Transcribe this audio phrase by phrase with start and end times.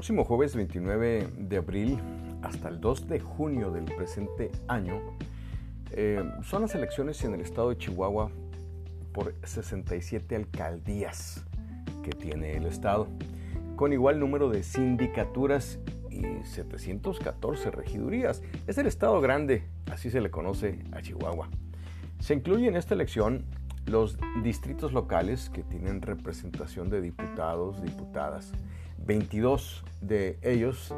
[0.00, 1.98] próximo jueves 29 de abril
[2.40, 4.98] hasta el 2 de junio del presente año
[5.90, 8.30] eh, son las elecciones en el estado de Chihuahua
[9.12, 11.44] por 67 alcaldías
[12.02, 13.08] que tiene el estado,
[13.76, 18.40] con igual número de sindicaturas y 714 regidurías.
[18.66, 21.50] Es el estado grande, así se le conoce a Chihuahua.
[22.20, 23.44] Se incluye en esta elección
[23.84, 28.54] los distritos locales que tienen representación de diputados, diputadas,
[29.10, 30.94] 22 de ellos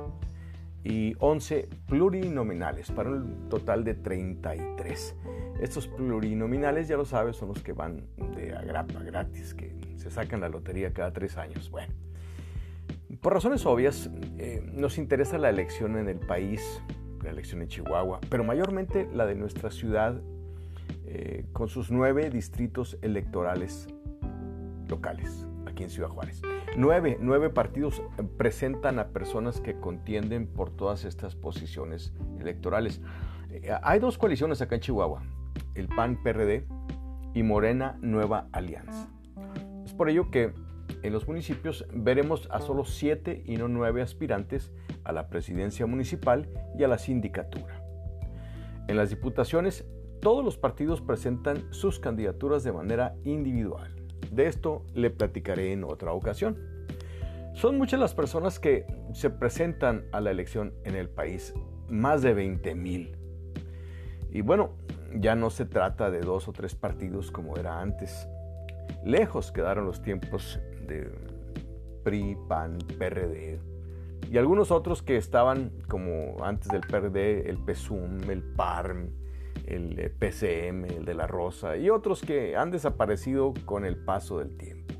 [0.84, 5.16] y 11 plurinominales, para un total de 33.
[5.62, 8.04] Estos plurinominales, ya lo sabes, son los que van
[8.36, 11.70] de agrapa gratis, que se sacan la lotería cada tres años.
[11.70, 11.94] Bueno,
[13.22, 16.82] por razones obvias, eh, nos interesa la elección en el país,
[17.22, 20.20] la elección en Chihuahua, pero mayormente la de nuestra ciudad,
[21.06, 23.88] eh, con sus nueve distritos electorales
[24.86, 26.42] locales, aquí en Ciudad Juárez.
[26.74, 28.02] Nueve, nueve partidos
[28.38, 33.02] presentan a personas que contienden por todas estas posiciones electorales.
[33.50, 35.22] Eh, hay dos coaliciones acá en Chihuahua,
[35.74, 36.66] el PAN-PRD
[37.34, 39.10] y Morena Nueva Alianza.
[39.84, 40.54] Es por ello que
[41.02, 44.72] en los municipios veremos a solo siete y no nueve aspirantes
[45.04, 47.84] a la presidencia municipal y a la sindicatura.
[48.88, 49.84] En las diputaciones,
[50.22, 54.01] todos los partidos presentan sus candidaturas de manera individual.
[54.32, 56.56] De esto le platicaré en otra ocasión.
[57.52, 61.52] Son muchas las personas que se presentan a la elección en el país,
[61.88, 63.14] más de 20 mil.
[64.30, 64.70] Y bueno,
[65.14, 68.26] ya no se trata de dos o tres partidos como era antes.
[69.04, 71.10] Lejos quedaron los tiempos de
[72.02, 73.60] PRI, PAN, PRD
[74.30, 79.10] y algunos otros que estaban como antes del PRD, el PSUM, el PARM,
[79.72, 84.38] el eh, PCM, el de la Rosa y otros que han desaparecido con el paso
[84.38, 84.94] del tiempo.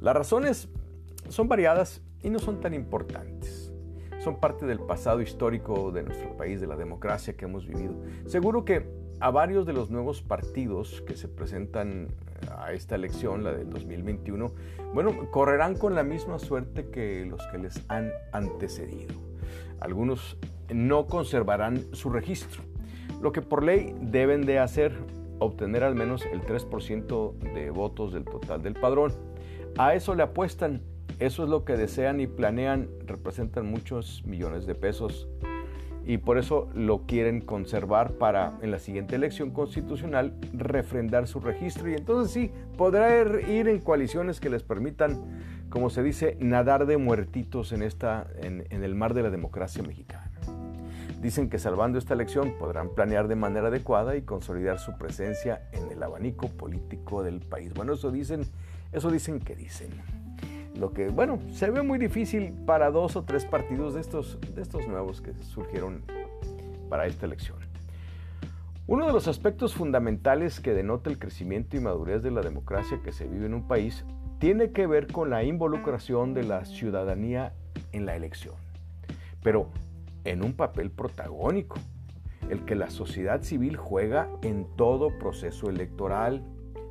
[0.00, 0.68] Las razones
[1.28, 3.72] son variadas y no son tan importantes.
[4.18, 7.94] Son parte del pasado histórico de nuestro país, de la democracia que hemos vivido.
[8.26, 8.86] Seguro que
[9.20, 12.08] a varios de los nuevos partidos que se presentan
[12.58, 14.52] a esta elección, la del 2021,
[14.92, 19.14] bueno, correrán con la misma suerte que los que les han antecedido.
[19.80, 20.36] Algunos
[20.72, 22.62] no conservarán su registro,
[23.22, 24.92] lo que por ley deben de hacer,
[25.38, 29.12] obtener al menos el 3% de votos del total del padrón.
[29.78, 30.82] A eso le apuestan
[31.22, 35.28] eso es lo que desean y planean, representan muchos millones de pesos
[36.04, 41.88] y por eso lo quieren conservar para en la siguiente elección constitucional refrendar su registro
[41.88, 45.22] y entonces sí, podrá ir en coaliciones que les permitan,
[45.70, 49.84] como se dice, nadar de muertitos en, esta, en, en el mar de la democracia
[49.84, 50.28] mexicana.
[51.22, 55.92] Dicen que salvando esta elección podrán planear de manera adecuada y consolidar su presencia en
[55.92, 57.72] el abanico político del país.
[57.74, 58.42] Bueno, eso dicen,
[58.90, 59.90] eso dicen que dicen.
[60.74, 64.62] Lo que, bueno, se ve muy difícil para dos o tres partidos de estos, de
[64.62, 66.02] estos nuevos que surgieron
[66.88, 67.58] para esta elección.
[68.88, 73.12] Uno de los aspectos fundamentales que denota el crecimiento y madurez de la democracia que
[73.12, 74.04] se vive en un país
[74.40, 77.52] tiene que ver con la involucración de la ciudadanía
[77.92, 78.56] en la elección,
[79.40, 79.68] pero
[80.24, 81.78] en un papel protagónico,
[82.50, 86.44] el que la sociedad civil juega en todo proceso electoral.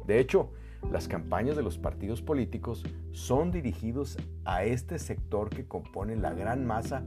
[0.05, 0.51] De hecho,
[0.89, 6.65] las campañas de los partidos políticos son dirigidos a este sector que compone la gran
[6.65, 7.03] masa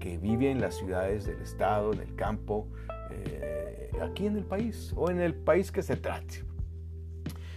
[0.00, 2.66] que vive en las ciudades del estado, en el campo,
[3.10, 6.44] eh, aquí en el país o en el país que se trate.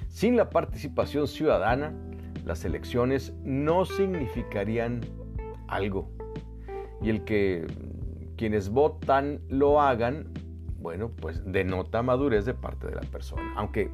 [0.09, 1.94] Sin la participación ciudadana,
[2.46, 5.02] las elecciones no significarían
[5.68, 6.09] algo.
[7.02, 7.66] Y el que
[8.35, 10.31] quienes votan lo hagan,
[10.79, 13.53] bueno, pues denota madurez de parte de la persona.
[13.56, 13.91] Aunque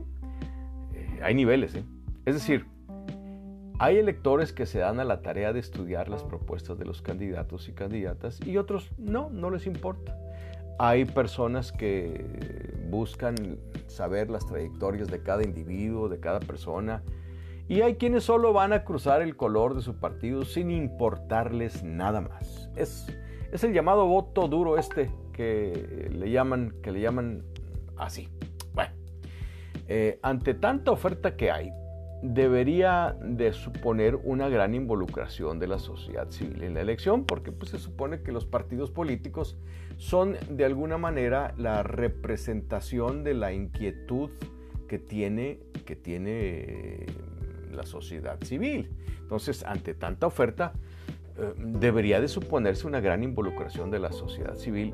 [1.21, 1.83] hay niveles, ¿eh?
[2.25, 2.65] Es decir,
[3.79, 7.67] hay electores que se dan a la tarea de estudiar las propuestas de los candidatos
[7.67, 10.15] y candidatas y otros no, no les importa.
[10.77, 12.25] Hay personas que
[12.89, 17.03] buscan saber las trayectorias de cada individuo, de cada persona,
[17.67, 22.21] y hay quienes solo van a cruzar el color de su partido sin importarles nada
[22.21, 22.69] más.
[22.75, 23.07] Es,
[23.51, 27.43] es el llamado voto duro este que le llaman, que le llaman
[27.97, 28.29] así.
[29.93, 31.73] Eh, ante tanta oferta que hay,
[32.21, 37.71] debería de suponer una gran involucración de la sociedad civil en la elección, porque pues,
[37.71, 39.57] se supone que los partidos políticos
[39.97, 44.29] son de alguna manera la representación de la inquietud
[44.87, 47.05] que tiene, que tiene eh,
[47.73, 48.91] la sociedad civil.
[49.19, 50.71] Entonces, ante tanta oferta,
[51.57, 54.93] debería de suponerse una gran involucración de la sociedad civil,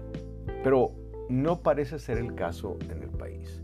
[0.63, 0.91] pero
[1.29, 3.61] no parece ser el caso en el país.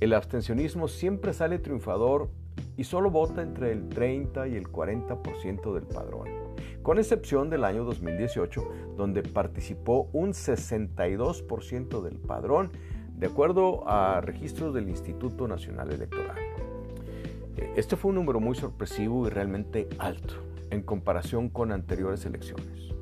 [0.00, 2.30] El abstencionismo siempre sale triunfador
[2.76, 6.44] y solo vota entre el 30 y el 40% del padrón.
[6.82, 12.72] con excepción del año 2018, donde participó un 62% del padrón,
[13.16, 16.36] de acuerdo a registros del Instituto Nacional Electoral.
[17.74, 20.34] Este fue un número muy sorpresivo y realmente alto
[20.70, 22.94] en comparación con anteriores elecciones.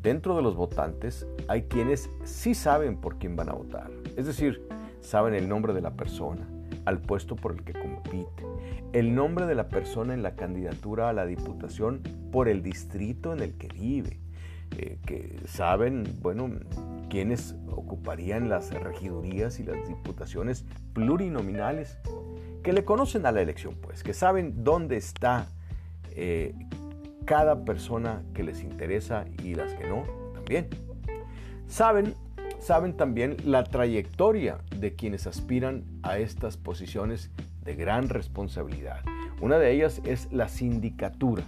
[0.00, 4.66] Dentro de los votantes hay quienes sí saben por quién van a votar, es decir,
[5.00, 6.48] saben el nombre de la persona,
[6.84, 8.44] al puesto por el que compite,
[8.92, 12.02] el nombre de la persona en la candidatura a la diputación
[12.32, 14.20] por el distrito en el que vive,
[14.76, 16.50] eh, que saben, bueno,
[17.10, 21.98] quiénes ocuparían las regidurías y las diputaciones plurinominales,
[22.62, 25.48] que le conocen a la elección, pues, que saben dónde está
[26.20, 26.54] eh,
[27.24, 30.04] cada persona que les interesa y las que no,
[30.34, 30.68] también.
[31.66, 32.14] Saben
[32.58, 37.30] saben también la trayectoria de quienes aspiran a estas posiciones
[37.64, 39.00] de gran responsabilidad.
[39.40, 41.44] Una de ellas es la sindicatura,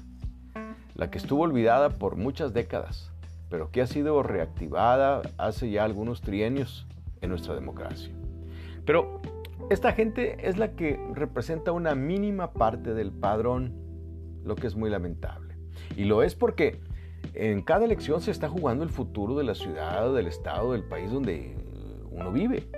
[0.95, 3.11] la que estuvo olvidada por muchas décadas,
[3.49, 6.87] pero que ha sido reactivada hace ya algunos trienios
[7.21, 8.13] en nuestra democracia.
[8.85, 9.21] Pero
[9.71, 13.73] esta gente es la que representa una mínima parte del padrón,
[14.45, 15.57] lo que es muy lamentable.
[15.97, 16.81] Y lo es porque
[17.35, 21.11] en cada elección se está jugando el futuro de la ciudad, del estado, del país
[21.11, 21.57] donde
[22.11, 22.69] uno vive.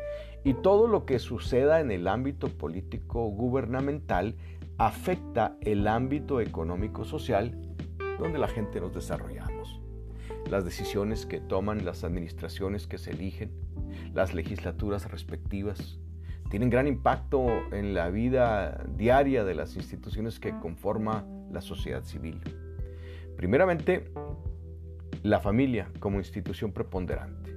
[0.45, 4.35] Y todo lo que suceda en el ámbito político gubernamental
[4.79, 7.57] afecta el ámbito económico-social
[8.19, 9.81] donde la gente nos desarrollamos.
[10.51, 13.53] Las decisiones que toman las administraciones que se eligen,
[14.13, 15.99] las legislaturas respectivas,
[16.51, 22.41] tienen gran impacto en la vida diaria de las instituciones que conforma la sociedad civil.
[23.37, 24.11] Primeramente,
[25.23, 27.55] la familia como institución preponderante.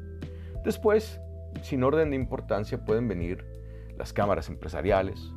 [0.64, 1.20] Después,
[1.62, 3.46] sin orden de importancia, pueden venir
[3.98, 5.32] las cámaras empresariales,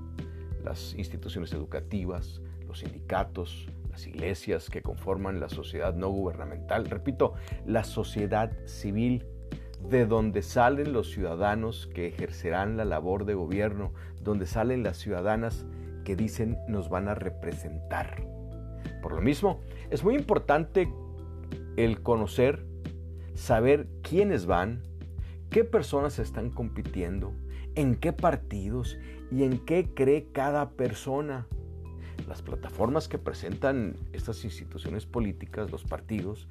[0.64, 7.34] las instituciones educativas, los sindicatos, las iglesias que conforman la sociedad no gubernamental, repito,
[7.66, 9.26] la sociedad civil,
[9.88, 15.66] de donde salen los ciudadanos que ejercerán la labor de gobierno, donde salen las ciudadanas
[16.04, 18.37] que dicen nos van a representar.
[19.02, 19.60] Por lo mismo,
[19.90, 20.92] es muy importante
[21.76, 22.64] el conocer,
[23.34, 24.82] saber quiénes van,
[25.50, 27.32] qué personas están compitiendo,
[27.74, 28.98] en qué partidos
[29.30, 31.46] y en qué cree cada persona.
[32.26, 36.48] Las plataformas que presentan estas instituciones políticas, los partidos,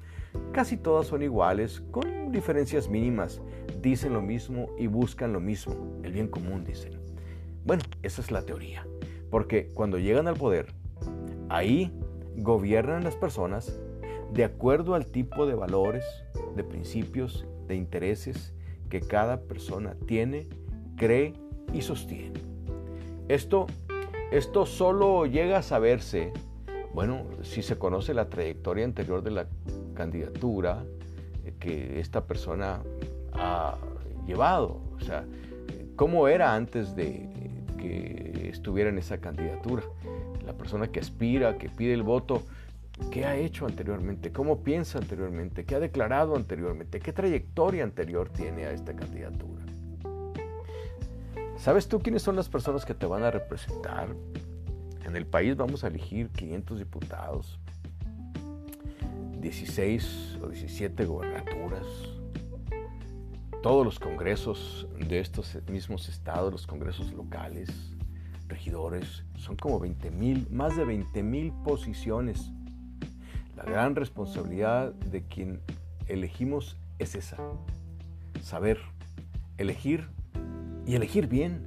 [0.52, 3.42] casi todas son iguales, con diferencias mínimas.
[3.80, 6.98] Dicen lo mismo y buscan lo mismo, el bien común, dicen.
[7.64, 8.86] Bueno, esa es la teoría,
[9.30, 10.72] porque cuando llegan al poder,
[11.50, 11.92] ahí
[12.38, 13.80] gobiernan las personas
[14.32, 16.04] de acuerdo al tipo de valores,
[16.54, 18.54] de principios, de intereses
[18.88, 20.48] que cada persona tiene,
[20.96, 21.34] cree
[21.72, 22.40] y sostiene.
[23.28, 23.66] Esto,
[24.30, 26.32] esto solo llega a saberse,
[26.94, 29.46] bueno, si se conoce la trayectoria anterior de la
[29.94, 30.84] candidatura
[31.58, 32.82] que esta persona
[33.32, 33.76] ha
[34.26, 35.24] llevado, o sea,
[35.96, 37.28] cómo era antes de
[37.78, 39.82] que estuviera en esa candidatura
[40.48, 42.42] la persona que aspira, que pide el voto,
[43.10, 44.32] ¿qué ha hecho anteriormente?
[44.32, 45.66] ¿Cómo piensa anteriormente?
[45.66, 47.00] ¿Qué ha declarado anteriormente?
[47.00, 49.62] ¿Qué trayectoria anterior tiene a esta candidatura?
[51.58, 54.08] ¿Sabes tú quiénes son las personas que te van a representar?
[55.04, 57.58] En el país vamos a elegir 500 diputados,
[59.40, 61.84] 16 o 17 gobernaturas,
[63.62, 67.68] todos los congresos de estos mismos estados, los congresos locales,
[68.46, 72.52] regidores, son como 20 mil, más de 20 mil posiciones.
[73.56, 75.60] La gran responsabilidad de quien
[76.06, 77.38] elegimos es esa,
[78.40, 78.78] saber
[79.56, 80.08] elegir
[80.86, 81.66] y elegir bien.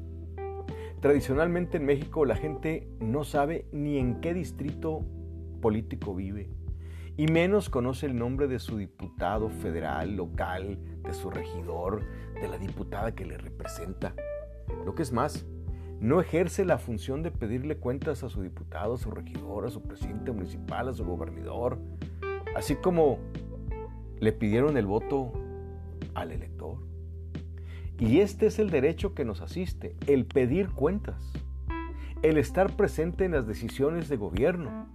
[1.00, 5.04] Tradicionalmente en México la gente no sabe ni en qué distrito
[5.62, 6.50] político vive
[7.18, 12.58] y menos conoce el nombre de su diputado federal, local, de su regidor, de la
[12.58, 14.16] diputada que le representa.
[14.86, 15.46] Lo que es más,
[16.02, 19.84] no ejerce la función de pedirle cuentas a su diputado, a su regidor, a su
[19.84, 21.78] presidente municipal, a su gobernador,
[22.56, 23.20] así como
[24.20, 25.32] le pidieron el voto
[26.16, 26.78] al elector.
[28.00, 31.34] Y este es el derecho que nos asiste, el pedir cuentas,
[32.24, 34.88] el estar presente en las decisiones de gobierno,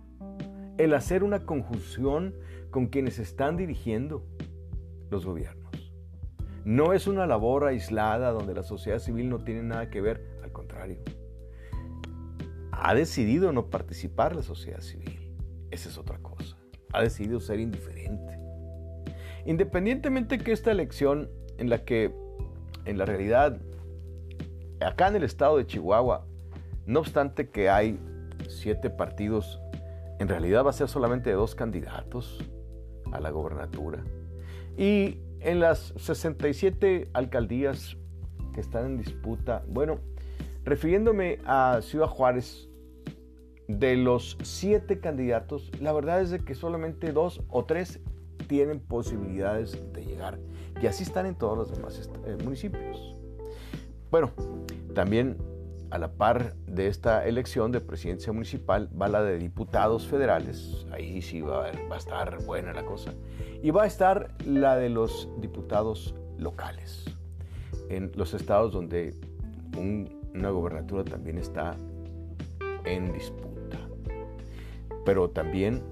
[0.76, 2.34] el hacer una conjunción
[2.70, 4.26] con quienes están dirigiendo
[5.08, 5.65] los gobiernos.
[6.66, 10.99] No es una labor aislada donde la sociedad civil no tiene nada que ver contrario.
[12.73, 15.35] Ha decidido no participar la sociedad civil.
[15.70, 16.56] Esa es otra cosa.
[16.92, 18.38] Ha decidido ser indiferente.
[19.44, 22.14] Independientemente que esta elección en la que,
[22.87, 23.58] en la realidad,
[24.80, 26.26] acá en el estado de Chihuahua,
[26.87, 28.00] no obstante que hay
[28.49, 29.61] siete partidos,
[30.18, 32.42] en realidad va a ser solamente de dos candidatos.
[33.12, 34.02] a la gobernatura.
[34.76, 37.96] Y en las 67 alcaldías
[38.54, 39.98] que están en disputa, bueno,
[40.64, 42.68] refiriéndome a Ciudad Juárez,
[43.68, 48.00] de los siete candidatos, la verdad es de que solamente dos o tres
[48.46, 50.38] tienen posibilidades de llegar.
[50.80, 53.16] Y así están en todos los demás eh, municipios.
[54.10, 54.30] Bueno,
[54.94, 55.36] también
[55.96, 60.86] a la par de esta elección de presidencia municipal va la de diputados federales.
[60.92, 63.14] Ahí sí va, a estar buena la cosa.
[63.62, 67.04] Y va a estar la de los diputados locales.
[67.88, 69.14] En los estados donde
[69.76, 71.76] una gobernatura también está
[72.84, 73.46] en disputa
[75.06, 75.82] pero también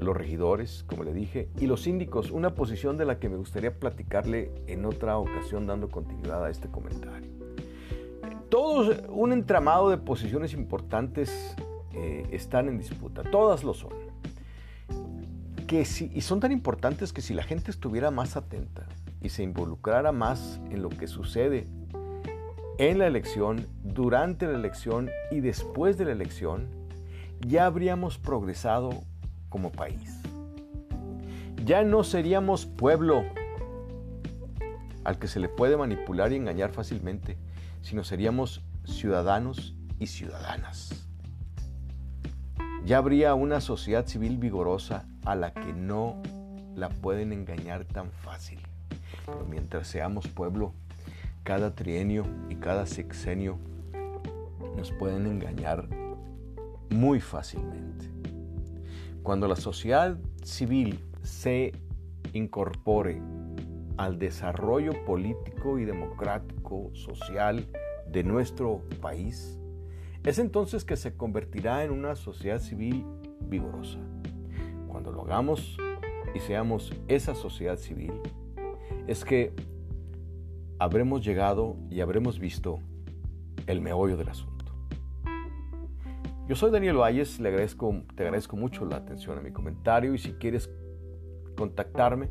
[0.00, 3.78] los regidores, como le dije, y los síndicos, una posición de la que me gustaría
[3.78, 7.33] platicarle en otra ocasión dando continuidad a este comentario.
[8.54, 11.56] Todos, un entramado de posiciones importantes
[11.92, 13.94] eh, están en disputa, todas lo son.
[15.66, 18.86] Que si, y son tan importantes que si la gente estuviera más atenta
[19.20, 21.66] y se involucrara más en lo que sucede
[22.78, 26.68] en la elección, durante la elección y después de la elección,
[27.40, 28.90] ya habríamos progresado
[29.48, 30.20] como país.
[31.64, 33.24] Ya no seríamos pueblo
[35.02, 37.36] al que se le puede manipular y engañar fácilmente,
[37.84, 41.06] sino seríamos ciudadanos y ciudadanas.
[42.86, 46.20] Ya habría una sociedad civil vigorosa a la que no
[46.74, 48.58] la pueden engañar tan fácil.
[49.26, 50.72] Pero mientras seamos pueblo,
[51.42, 53.58] cada trienio y cada sexenio
[54.76, 55.86] nos pueden engañar
[56.90, 58.06] muy fácilmente.
[59.22, 61.72] Cuando la sociedad civil se
[62.32, 63.20] incorpore
[63.96, 67.66] al desarrollo político y democrático social
[68.10, 69.60] de nuestro país,
[70.24, 73.04] es entonces que se convertirá en una sociedad civil
[73.42, 73.98] vigorosa.
[74.88, 75.76] Cuando lo hagamos
[76.34, 78.12] y seamos esa sociedad civil,
[79.06, 79.52] es que
[80.78, 82.80] habremos llegado y habremos visto
[83.66, 84.54] el meollo del asunto.
[86.46, 90.32] Yo soy Daniel Valles, le te agradezco mucho la atención a mi comentario y si
[90.34, 90.70] quieres
[91.56, 92.28] contactarme,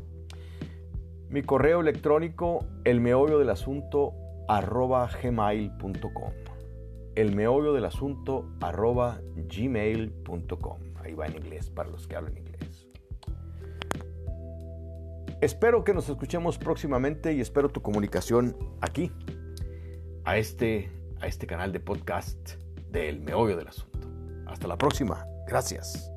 [1.28, 4.14] mi correo electrónico, el meollo del asunto
[4.48, 6.32] arroba gmail.com.
[7.14, 10.80] El del asunto arroba gmail.com.
[10.96, 12.88] Ahí va en inglés para los que hablan inglés.
[15.40, 19.12] Espero que nos escuchemos próximamente y espero tu comunicación aquí,
[20.24, 20.90] a este,
[21.20, 22.54] a este canal de podcast
[22.90, 24.08] del meollo del asunto.
[24.46, 25.26] Hasta la próxima.
[25.46, 26.13] Gracias.